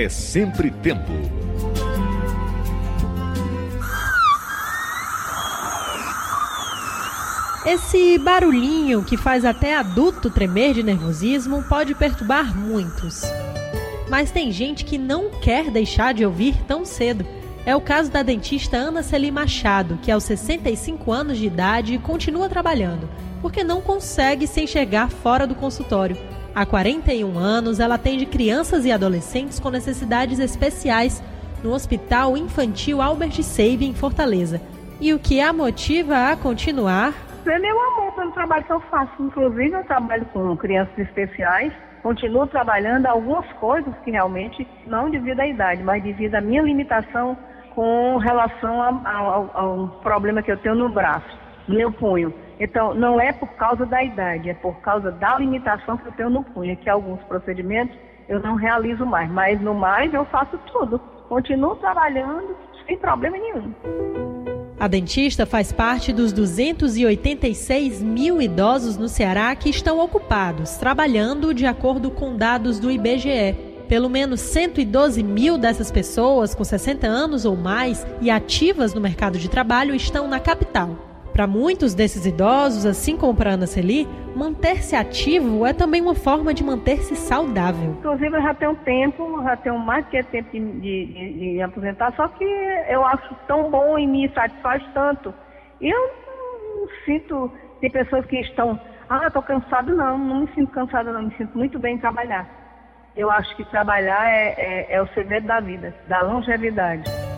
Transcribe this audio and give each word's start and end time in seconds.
é 0.00 0.08
sempre 0.08 0.70
tempo. 0.70 1.12
Esse 7.66 8.18
barulhinho 8.18 9.04
que 9.04 9.18
faz 9.18 9.44
até 9.44 9.76
adulto 9.76 10.30
tremer 10.30 10.72
de 10.72 10.82
nervosismo 10.82 11.62
pode 11.64 11.94
perturbar 11.94 12.56
muitos. 12.56 13.22
Mas 14.08 14.30
tem 14.30 14.50
gente 14.50 14.84
que 14.84 14.96
não 14.96 15.30
quer 15.30 15.70
deixar 15.70 16.14
de 16.14 16.24
ouvir 16.24 16.56
tão 16.66 16.84
cedo. 16.86 17.26
É 17.66 17.76
o 17.76 17.80
caso 17.80 18.10
da 18.10 18.22
dentista 18.22 18.78
Ana 18.78 19.02
Celi 19.02 19.30
Machado, 19.30 19.98
que 20.02 20.10
aos 20.10 20.24
65 20.24 21.12
anos 21.12 21.36
de 21.36 21.46
idade 21.46 21.98
continua 21.98 22.48
trabalhando, 22.48 23.08
porque 23.42 23.62
não 23.62 23.82
consegue 23.82 24.46
se 24.46 24.62
enxergar 24.62 25.10
fora 25.10 25.46
do 25.46 25.54
consultório. 25.54 26.16
Há 26.54 26.66
41 26.66 27.38
anos, 27.38 27.78
ela 27.78 27.94
atende 27.94 28.26
crianças 28.26 28.84
e 28.84 28.90
adolescentes 28.90 29.60
com 29.60 29.70
necessidades 29.70 30.38
especiais 30.38 31.22
no 31.62 31.72
Hospital 31.72 32.36
Infantil 32.36 33.00
Albert 33.00 33.42
Seib, 33.42 33.84
em 33.84 33.94
Fortaleza. 33.94 34.60
E 35.00 35.14
o 35.14 35.18
que 35.18 35.40
a 35.40 35.52
motiva 35.52 36.30
a 36.30 36.36
continuar 36.36 37.14
é 37.46 37.58
meu 37.58 37.80
amor 37.80 38.12
pelo 38.12 38.32
trabalho 38.32 38.64
que 38.64 38.72
eu 38.72 38.80
faço. 38.80 39.12
Inclusive, 39.20 39.72
eu 39.72 39.84
trabalho 39.84 40.26
com 40.26 40.56
crianças 40.56 40.96
especiais, 40.98 41.72
continuo 42.02 42.46
trabalhando 42.46 43.06
algumas 43.06 43.46
coisas 43.54 43.94
que 44.04 44.10
realmente, 44.10 44.66
não 44.86 45.10
devido 45.10 45.40
à 45.40 45.46
idade, 45.46 45.82
mas 45.82 46.02
devido 46.02 46.34
à 46.34 46.40
minha 46.40 46.62
limitação 46.62 47.36
com 47.74 48.18
relação 48.18 48.82
a, 48.82 49.64
um 49.64 49.88
problema 50.02 50.42
que 50.42 50.52
eu 50.52 50.56
tenho 50.58 50.74
no 50.74 50.88
braço, 50.88 51.38
no 51.66 51.76
meu 51.76 51.90
punho. 51.92 52.34
Então, 52.60 52.92
não 52.92 53.18
é 53.18 53.32
por 53.32 53.48
causa 53.54 53.86
da 53.86 54.04
idade, 54.04 54.50
é 54.50 54.54
por 54.54 54.74
causa 54.80 55.10
da 55.10 55.38
limitação 55.38 55.96
que 55.96 56.06
eu 56.06 56.12
tenho 56.12 56.28
no 56.28 56.44
punho, 56.44 56.76
que 56.76 56.90
alguns 56.90 57.20
procedimentos 57.22 57.96
eu 58.28 58.38
não 58.38 58.54
realizo 58.54 59.06
mais, 59.06 59.30
mas 59.30 59.58
no 59.60 59.74
mais 59.74 60.12
eu 60.12 60.26
faço 60.26 60.58
tudo. 60.70 61.00
Continuo 61.26 61.74
trabalhando 61.76 62.54
sem 62.86 62.98
problema 62.98 63.38
nenhum. 63.38 63.72
A 64.78 64.86
dentista 64.86 65.46
faz 65.46 65.72
parte 65.72 66.12
dos 66.12 66.32
286 66.32 68.02
mil 68.02 68.40
idosos 68.40 68.96
no 68.96 69.08
Ceará 69.08 69.54
que 69.56 69.70
estão 69.70 69.98
ocupados, 69.98 70.76
trabalhando 70.76 71.54
de 71.54 71.66
acordo 71.66 72.10
com 72.10 72.36
dados 72.36 72.78
do 72.78 72.90
IBGE. 72.90 73.56
Pelo 73.88 74.08
menos 74.08 74.40
112 74.40 75.22
mil 75.22 75.58
dessas 75.58 75.90
pessoas 75.90 76.54
com 76.54 76.62
60 76.62 77.06
anos 77.06 77.44
ou 77.44 77.56
mais 77.56 78.06
e 78.20 78.30
ativas 78.30 78.94
no 78.94 79.00
mercado 79.00 79.38
de 79.38 79.48
trabalho 79.50 79.94
estão 79.94 80.28
na 80.28 80.38
capital. 80.38 81.09
Para 81.32 81.46
muitos 81.46 81.94
desses 81.94 82.26
idosos, 82.26 82.84
assim 82.84 83.16
como 83.16 83.34
para 83.34 83.52
Ana 83.52 83.66
Celi, 83.66 84.06
manter-se 84.34 84.96
ativo 84.96 85.64
é 85.64 85.72
também 85.72 86.02
uma 86.02 86.14
forma 86.14 86.52
de 86.52 86.64
manter-se 86.64 87.14
saudável. 87.14 87.92
Inclusive, 87.98 88.36
eu 88.36 88.42
já 88.42 88.54
tenho 88.54 88.74
tempo, 88.76 89.42
já 89.42 89.56
tenho 89.56 89.78
mais 89.78 90.04
que 90.06 90.22
tempo 90.24 90.50
de, 90.50 90.80
de, 90.80 91.54
de, 91.54 91.62
aposentar, 91.62 92.12
só 92.16 92.28
que 92.28 92.44
eu 92.44 93.04
acho 93.04 93.34
tão 93.46 93.70
bom 93.70 93.98
e 93.98 94.06
me 94.06 94.28
satisfaz 94.30 94.82
tanto. 94.92 95.32
Eu 95.80 95.98
não 96.76 96.88
sinto, 97.04 97.52
tem 97.80 97.90
pessoas 97.90 98.26
que 98.26 98.40
estão, 98.40 98.78
ah, 99.08 99.26
estou 99.26 99.42
cansado, 99.42 99.94
não, 99.94 100.18
não 100.18 100.40
me 100.42 100.48
sinto 100.54 100.72
cansada, 100.72 101.12
não, 101.12 101.22
me 101.22 101.34
sinto 101.36 101.56
muito 101.56 101.78
bem 101.78 101.94
em 101.94 101.98
trabalhar. 101.98 102.48
Eu 103.16 103.30
acho 103.30 103.56
que 103.56 103.64
trabalhar 103.64 104.28
é, 104.28 104.54
é, 104.56 104.94
é 104.94 105.02
o 105.02 105.06
segredo 105.08 105.46
da 105.46 105.60
vida, 105.60 105.94
da 106.08 106.22
longevidade. 106.22 107.29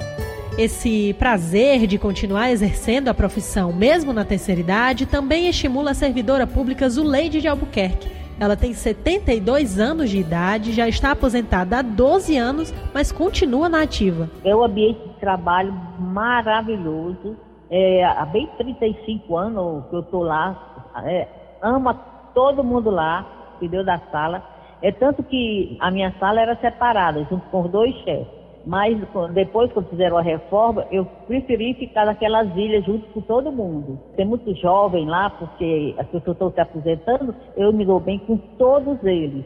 Esse 0.58 1.14
prazer 1.14 1.86
de 1.86 1.98
continuar 1.98 2.50
exercendo 2.50 3.08
a 3.08 3.14
profissão, 3.14 3.72
mesmo 3.72 4.12
na 4.12 4.22
terceira 4.22 4.61
idade, 4.61 5.06
também 5.06 5.48
estimula 5.48 5.92
a 5.92 5.94
servidora 5.94 6.47
pública 6.47 6.86
Zuleide 6.91 7.41
de 7.41 7.48
Albuquerque. 7.48 8.11
Ela 8.39 8.55
tem 8.55 8.75
72 8.75 9.81
anos 9.81 10.11
de 10.11 10.19
idade, 10.19 10.72
já 10.72 10.86
está 10.86 11.12
aposentada 11.12 11.78
há 11.78 11.83
12 11.83 12.36
anos, 12.36 12.75
mas 12.92 13.11
continua 13.11 13.67
na 13.67 13.83
ativa. 13.83 14.28
É 14.44 14.55
um 14.55 14.62
ambiente 14.62 15.00
de 15.00 15.14
trabalho 15.14 15.72
maravilhoso. 15.98 17.34
É, 17.70 18.05
há 18.05 18.27
bem 18.27 18.47
35 18.59 19.34
anos 19.34 19.87
que 19.88 19.97
eu 19.97 20.00
estou 20.00 20.22
lá. 20.22 20.91
É, 21.06 21.28
ama 21.62 21.94
todo 22.34 22.62
mundo 22.62 22.91
lá, 22.91 23.27
entendeu? 23.56 23.82
Da 23.82 23.98
sala. 24.10 24.43
É 24.82 24.93
tanto 24.93 25.22
que 25.22 25.78
a 25.81 25.91
minha 25.91 26.12
sala 26.21 26.43
era 26.43 26.56
separada, 26.56 27.27
junto 27.31 27.48
com 27.48 27.62
os 27.62 27.71
dois 27.71 27.94
chefes. 28.04 28.41
Mas 28.65 28.97
depois, 29.34 29.73
quando 29.73 29.89
fizeram 29.89 30.17
a 30.17 30.23
reforma, 30.23 30.87
eu 30.91 31.05
preferi 31.27 31.75
ficar 31.75 32.06
naquelas 32.06 32.49
ilhas 32.56 32.84
junto 32.84 33.06
com 33.09 33.21
todo 33.21 33.50
mundo. 33.50 33.99
Tem 34.17 34.25
muito 34.25 34.55
jovem 34.56 35.06
lá, 35.06 35.31
porque 35.31 35.95
as 35.99 36.06
pessoas 36.06 36.37
estão 36.37 36.53
se 36.53 36.61
aposentando, 36.61 37.34
eu 37.56 37.72
me 37.72 37.84
dou 37.84 37.99
bem 37.99 38.19
com 38.21 38.37
todos 38.37 39.03
eles. 39.03 39.45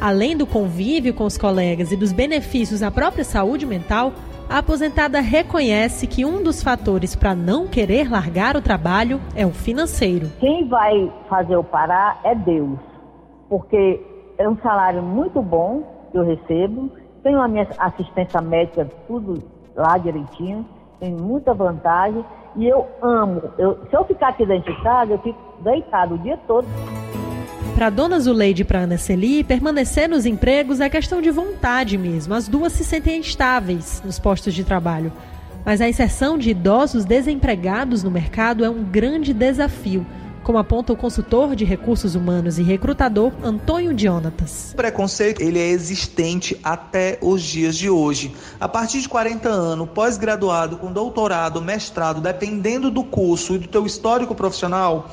Além 0.00 0.36
do 0.36 0.46
convívio 0.46 1.12
com 1.12 1.24
os 1.24 1.36
colegas 1.36 1.90
e 1.92 1.96
dos 1.96 2.12
benefícios 2.12 2.82
à 2.82 2.90
própria 2.90 3.24
saúde 3.24 3.66
mental, 3.66 4.12
a 4.48 4.58
aposentada 4.58 5.20
reconhece 5.20 6.06
que 6.06 6.24
um 6.24 6.42
dos 6.42 6.62
fatores 6.62 7.14
para 7.14 7.34
não 7.34 7.66
querer 7.66 8.10
largar 8.10 8.56
o 8.56 8.62
trabalho 8.62 9.20
é 9.36 9.44
o 9.44 9.50
financeiro. 9.50 10.28
Quem 10.40 10.66
vai 10.66 11.12
fazer 11.28 11.54
eu 11.54 11.62
parar 11.62 12.18
é 12.24 12.34
Deus, 12.34 12.78
porque 13.48 14.00
é 14.38 14.48
um 14.48 14.56
salário 14.58 15.02
muito 15.02 15.42
bom 15.42 15.82
que 16.10 16.16
eu 16.16 16.24
recebo 16.24 16.90
tenho 17.22 17.40
a 17.40 17.48
minha 17.48 17.66
assistência 17.78 18.40
médica, 18.40 18.88
tudo 19.06 19.42
lá 19.74 19.98
direitinho, 19.98 20.66
tem 21.00 21.12
muita 21.12 21.54
vantagem 21.54 22.24
e 22.56 22.66
eu 22.66 22.86
amo. 23.00 23.42
Eu, 23.56 23.78
se 23.88 23.96
eu 23.96 24.04
ficar 24.04 24.28
aqui 24.28 24.44
dentro 24.44 24.72
de 24.72 24.82
casa, 24.82 25.12
eu 25.12 25.18
fico 25.18 25.38
deitado 25.62 26.14
o 26.14 26.18
dia 26.18 26.38
todo. 26.46 26.66
Para 27.74 27.90
Dona 27.90 28.18
Zuleide 28.18 28.62
e 28.62 28.64
para 28.64 28.80
Ana 28.80 28.98
Celi, 28.98 29.44
permanecer 29.44 30.08
nos 30.08 30.26
empregos 30.26 30.80
é 30.80 30.90
questão 30.90 31.22
de 31.22 31.30
vontade 31.30 31.96
mesmo. 31.96 32.34
As 32.34 32.48
duas 32.48 32.72
se 32.72 32.82
sentem 32.82 33.20
estáveis 33.20 34.02
nos 34.04 34.18
postos 34.18 34.52
de 34.52 34.64
trabalho. 34.64 35.12
Mas 35.64 35.80
a 35.80 35.88
inserção 35.88 36.36
de 36.36 36.50
idosos 36.50 37.04
desempregados 37.04 38.02
no 38.02 38.10
mercado 38.10 38.64
é 38.64 38.70
um 38.70 38.82
grande 38.82 39.32
desafio 39.32 40.04
como 40.48 40.56
aponta 40.56 40.94
o 40.94 40.96
consultor 40.96 41.54
de 41.54 41.62
recursos 41.62 42.14
humanos 42.14 42.58
e 42.58 42.62
recrutador 42.62 43.34
Antônio 43.42 43.92
Dionatas. 43.92 44.70
O 44.72 44.76
preconceito 44.76 45.42
ele 45.42 45.58
é 45.58 45.68
existente 45.68 46.58
até 46.64 47.18
os 47.20 47.42
dias 47.42 47.76
de 47.76 47.90
hoje. 47.90 48.34
A 48.58 48.66
partir 48.66 49.02
de 49.02 49.10
40 49.10 49.46
anos, 49.46 49.90
pós-graduado 49.90 50.78
com 50.78 50.90
doutorado, 50.90 51.60
mestrado, 51.60 52.22
dependendo 52.22 52.90
do 52.90 53.04
curso 53.04 53.56
e 53.56 53.58
do 53.58 53.68
teu 53.68 53.84
histórico 53.84 54.34
profissional, 54.34 55.10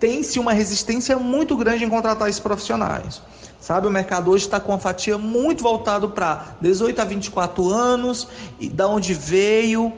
tem-se 0.00 0.40
uma 0.40 0.52
resistência 0.52 1.16
muito 1.16 1.56
grande 1.56 1.84
em 1.84 1.88
contratar 1.88 2.28
esses 2.28 2.40
profissionais. 2.40 3.22
Sabe, 3.60 3.86
o 3.86 3.90
mercado 3.90 4.32
hoje 4.32 4.46
está 4.46 4.58
com 4.58 4.72
uma 4.72 4.80
fatia 4.80 5.16
muito 5.16 5.62
voltado 5.62 6.10
para 6.10 6.56
18 6.60 7.00
a 7.00 7.04
24 7.04 7.68
anos, 7.68 8.26
e 8.58 8.68
da 8.68 8.88
onde 8.88 9.14
veio, 9.14 9.92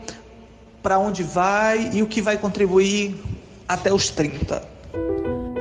para 0.83 0.99
onde 0.99 1.23
vai 1.23 1.89
e 1.95 2.03
o 2.03 2.07
que 2.07 2.21
vai 2.21 2.37
contribuir 2.37 3.17
até 3.73 3.93
os 3.93 4.11
30. 4.11 4.73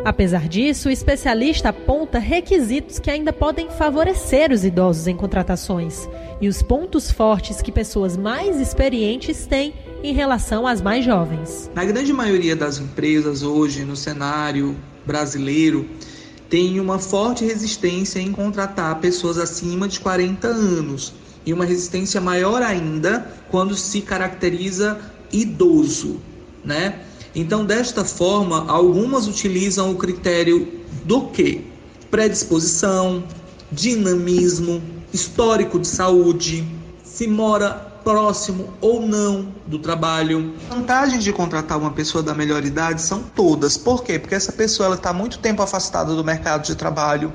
Apesar 0.04 0.48
disso, 0.48 0.90
o 0.90 0.92
especialista 0.92 1.70
aponta 1.70 2.18
requisitos 2.18 2.98
que 2.98 3.12
ainda 3.12 3.32
podem 3.32 3.70
favorecer 3.70 4.52
os 4.52 4.66
idosos 4.66 5.06
em 5.06 5.16
contratações 5.16 6.10
e 6.42 6.48
os 6.48 6.64
pontos 6.64 7.12
fortes 7.12 7.62
que 7.62 7.72
pessoas 7.72 8.18
mais 8.18 8.60
experientes 8.60 9.46
têm 9.46 9.76
em 10.04 10.12
relação 10.12 10.66
às 10.66 10.82
mais 10.82 11.06
jovens. 11.06 11.70
Na 11.76 11.86
grande 11.86 12.12
maioria 12.12 12.56
das 12.56 12.80
empresas 12.80 13.44
hoje, 13.44 13.86
no 13.86 13.96
cenário 13.96 14.76
brasileiro, 15.06 15.88
tem 16.50 16.80
uma 16.80 16.98
forte 16.98 17.46
resistência 17.46 18.20
em 18.20 18.32
contratar 18.32 19.00
pessoas 19.00 19.38
acima 19.38 19.88
de 19.88 20.00
40 20.00 20.48
anos 20.48 21.14
e 21.46 21.54
uma 21.54 21.64
resistência 21.64 22.20
maior 22.20 22.64
ainda 22.64 23.32
quando 23.50 23.76
se 23.76 24.02
caracteriza 24.02 25.00
idoso, 25.32 26.20
né? 26.66 27.02
Então, 27.34 27.66
desta 27.66 28.04
forma, 28.04 28.66
algumas 28.70 29.28
utilizam 29.28 29.92
o 29.92 29.96
critério 29.96 30.82
do 31.06 31.28
que? 31.28 31.66
Predisposição, 32.10 33.24
dinamismo, 33.72 34.82
histórico 35.14 35.80
de 35.80 35.88
saúde, 35.88 36.68
se 37.04 37.28
mora 37.28 37.92
próximo 38.04 38.74
ou 38.82 39.06
não 39.06 39.54
do 39.66 39.80
trabalho. 39.80 40.56
Vantagens 40.70 41.24
de 41.24 41.32
contratar 41.32 41.78
uma 41.78 41.92
pessoa 41.92 42.24
da 42.24 42.34
melhor 42.34 42.66
idade 42.66 43.02
são 43.02 43.24
todas. 43.24 43.78
Por 43.78 44.04
quê? 44.04 44.20
Porque 44.20 44.36
essa 44.36 44.52
pessoa 44.52 44.96
está 44.96 45.14
muito 45.14 45.40
tempo 45.40 45.62
afastada 45.62 46.16
do 46.16 46.24
mercado 46.24 46.66
de 46.66 46.76
trabalho. 46.76 47.32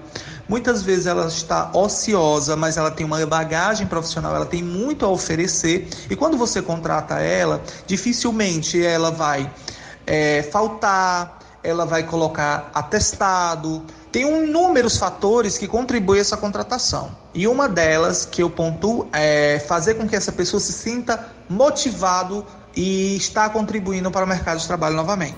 Muitas 0.48 0.82
vezes 0.82 1.06
ela 1.06 1.26
está 1.26 1.70
ociosa, 1.72 2.54
mas 2.54 2.76
ela 2.76 2.90
tem 2.90 3.04
uma 3.04 3.24
bagagem 3.26 3.86
profissional, 3.86 4.34
ela 4.34 4.46
tem 4.46 4.62
muito 4.62 5.04
a 5.04 5.08
oferecer. 5.08 5.88
E 6.08 6.14
quando 6.14 6.36
você 6.36 6.62
contrata 6.62 7.18
ela, 7.20 7.62
dificilmente 7.86 8.82
ela 8.82 9.10
vai 9.10 9.50
é, 10.06 10.42
faltar, 10.42 11.38
ela 11.62 11.84
vai 11.84 12.02
colocar 12.02 12.70
atestado. 12.74 13.82
Tem 14.12 14.22
inúmeros 14.22 14.96
fatores 14.96 15.58
que 15.58 15.66
contribuem 15.66 16.18
a 16.18 16.22
essa 16.22 16.36
contratação. 16.36 17.10
E 17.34 17.46
uma 17.46 17.68
delas 17.68 18.24
que 18.24 18.42
eu 18.42 18.48
pontuo 18.48 19.08
é 19.12 19.58
fazer 19.66 19.94
com 19.94 20.08
que 20.08 20.16
essa 20.16 20.32
pessoa 20.32 20.60
se 20.60 20.72
sinta 20.72 21.28
motivado 21.48 22.46
e 22.74 23.16
está 23.16 23.48
contribuindo 23.48 24.10
para 24.10 24.24
o 24.24 24.28
mercado 24.28 24.58
de 24.58 24.66
trabalho 24.66 24.96
novamente. 24.96 25.36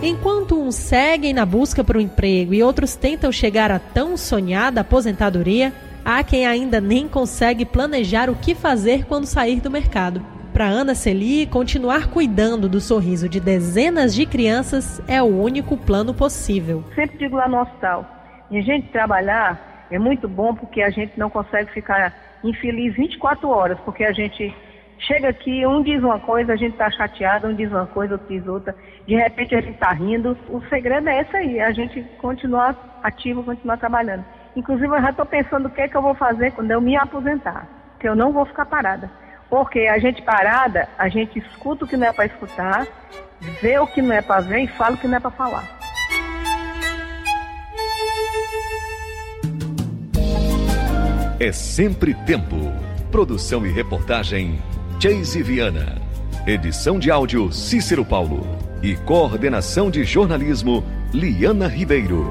Enquanto 0.00 0.60
uns 0.60 0.76
seguem 0.76 1.34
na 1.34 1.44
busca 1.44 1.82
por 1.82 1.96
um 1.96 2.00
emprego 2.00 2.54
e 2.54 2.62
outros 2.62 2.94
tentam 2.94 3.32
chegar 3.32 3.70
à 3.72 3.78
tão 3.78 4.16
sonhada 4.16 4.80
aposentadoria, 4.80 5.74
Há 6.10 6.24
quem 6.24 6.46
ainda 6.46 6.80
nem 6.80 7.06
consegue 7.06 7.66
planejar 7.66 8.30
o 8.30 8.34
que 8.34 8.54
fazer 8.54 9.04
quando 9.04 9.26
sair 9.26 9.60
do 9.60 9.70
mercado. 9.70 10.24
Para 10.58 10.66
Ana 10.66 10.92
Celi, 10.92 11.46
continuar 11.46 12.10
cuidando 12.10 12.68
do 12.68 12.80
sorriso 12.80 13.28
de 13.28 13.38
dezenas 13.38 14.12
de 14.12 14.26
crianças 14.26 15.00
é 15.06 15.22
o 15.22 15.26
único 15.26 15.76
plano 15.76 16.12
possível. 16.12 16.82
Sempre 16.96 17.16
digo 17.16 17.36
lá 17.36 17.46
no 17.46 17.60
hospital, 17.60 18.04
a 18.50 18.60
gente 18.60 18.88
trabalhar 18.88 19.86
é 19.88 20.00
muito 20.00 20.26
bom 20.26 20.52
porque 20.56 20.82
a 20.82 20.90
gente 20.90 21.16
não 21.16 21.30
consegue 21.30 21.70
ficar 21.70 22.12
infeliz 22.42 22.92
24 22.96 23.48
horas, 23.48 23.78
porque 23.84 24.02
a 24.02 24.12
gente 24.12 24.52
chega 24.98 25.28
aqui, 25.28 25.64
um 25.64 25.80
diz 25.80 26.02
uma 26.02 26.18
coisa, 26.18 26.54
a 26.54 26.56
gente 26.56 26.72
está 26.72 26.90
chateado, 26.90 27.46
um 27.46 27.54
diz 27.54 27.70
uma 27.70 27.86
coisa, 27.86 28.14
outro 28.14 28.26
diz 28.28 28.44
outra, 28.48 28.74
de 29.06 29.14
repente 29.14 29.54
a 29.54 29.60
gente 29.60 29.74
está 29.74 29.92
rindo. 29.92 30.36
O 30.48 30.60
segredo 30.62 31.08
é 31.08 31.20
esse 31.20 31.36
aí, 31.36 31.60
a 31.60 31.70
gente 31.70 32.02
continuar 32.20 32.98
ativo, 33.04 33.44
continuar 33.44 33.76
trabalhando. 33.76 34.24
Inclusive 34.56 34.88
eu 34.88 35.02
já 35.02 35.10
estou 35.10 35.24
pensando 35.24 35.66
o 35.66 35.70
que 35.70 35.82
é 35.82 35.86
que 35.86 35.96
eu 35.96 36.02
vou 36.02 36.16
fazer 36.16 36.50
quando 36.50 36.72
eu 36.72 36.80
me 36.80 36.96
aposentar, 36.96 37.68
que 38.00 38.08
eu 38.08 38.16
não 38.16 38.32
vou 38.32 38.44
ficar 38.44 38.66
parada. 38.66 39.08
Porque 39.48 39.80
a 39.80 39.98
gente 39.98 40.22
parada, 40.22 40.88
a 40.98 41.08
gente 41.08 41.38
escuta 41.38 41.84
o 41.84 41.88
que 41.88 41.96
não 41.96 42.06
é 42.06 42.12
para 42.12 42.26
escutar, 42.26 42.86
vê 43.62 43.78
o 43.78 43.86
que 43.86 44.02
não 44.02 44.12
é 44.12 44.20
para 44.20 44.40
ver 44.40 44.60
e 44.60 44.66
fala 44.68 44.94
o 44.94 44.98
que 44.98 45.08
não 45.08 45.16
é 45.16 45.20
para 45.20 45.30
falar. 45.30 45.78
É 51.40 51.52
sempre 51.52 52.14
tempo. 52.14 52.56
Produção 53.12 53.64
e 53.64 53.70
reportagem 53.70 54.60
Chase 55.00 55.40
Viana. 55.40 56.02
Edição 56.44 56.98
de 56.98 57.10
áudio 57.10 57.52
Cícero 57.52 58.04
Paulo. 58.04 58.44
E 58.82 58.96
coordenação 58.96 59.88
de 59.88 60.02
jornalismo 60.02 60.84
Liana 61.14 61.68
Ribeiro. 61.68 62.26